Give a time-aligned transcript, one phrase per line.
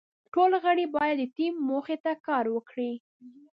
[0.33, 2.91] ټول غړي باید د ټیم موخې ته کار وکړي.